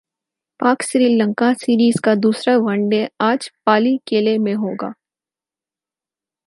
پاک 0.59 0.83
سری 0.83 1.07
لنکا 1.17 1.49
سیریز 1.61 1.99
کا 2.05 2.13
دوسرا 2.23 2.53
ون 2.65 2.79
ڈے 2.89 3.01
اج 3.29 3.41
پالی 3.65 3.95
کیلے 4.07 4.37
میں 4.37 4.55
ہوگا 4.55 4.89